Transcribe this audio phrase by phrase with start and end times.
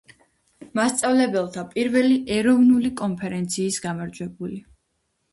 [0.77, 4.59] მასწავლებელთა პირველი ეროვნული კონფერენციის გამარჯვებული